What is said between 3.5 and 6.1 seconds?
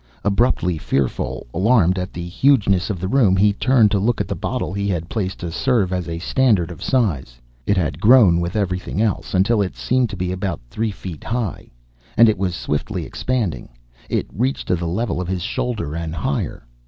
turned to look at the bottle he had placed to serve as